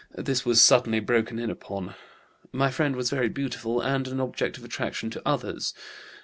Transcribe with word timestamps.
This 0.17 0.43
was 0.43 0.59
suddenly 0.63 0.99
broken 0.99 1.37
in 1.37 1.51
upon. 1.51 1.93
My 2.51 2.71
friend 2.71 2.95
was 2.95 3.11
very 3.11 3.29
beautiful 3.29 3.81
and 3.81 4.07
an 4.07 4.19
object 4.19 4.57
of 4.57 4.63
attraction 4.65 5.11
to 5.11 5.21
others. 5.27 5.75